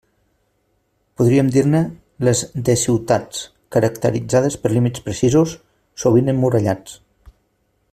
[1.19, 1.81] Podríem dir-ne
[2.29, 3.43] les d-ciutats,
[3.77, 5.55] caracteritzades per límits precisos,
[6.07, 6.99] sovint emmurallats.